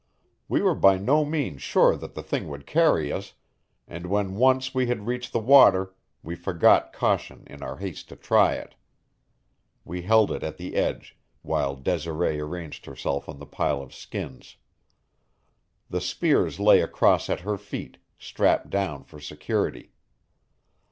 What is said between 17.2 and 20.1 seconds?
at her feet, strapped down for security.